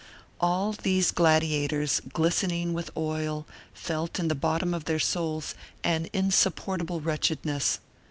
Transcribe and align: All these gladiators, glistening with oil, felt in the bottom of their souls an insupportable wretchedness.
All 0.39 0.71
these 0.73 1.11
gladiators, 1.11 2.01
glistening 2.11 2.73
with 2.73 2.89
oil, 2.97 3.45
felt 3.75 4.17
in 4.17 4.29
the 4.29 4.33
bottom 4.33 4.73
of 4.73 4.85
their 4.85 4.97
souls 4.97 5.53
an 5.83 6.09
insupportable 6.11 6.99
wretchedness. 7.01 7.77